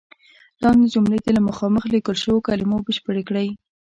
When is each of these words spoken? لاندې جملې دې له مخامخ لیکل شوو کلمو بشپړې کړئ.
لاندې 0.63 0.87
جملې 0.93 1.19
دې 1.23 1.31
له 1.37 1.41
مخامخ 1.49 1.83
لیکل 1.93 2.15
شوو 2.23 2.45
کلمو 2.47 2.77
بشپړې 2.85 3.23
کړئ. 3.29 3.47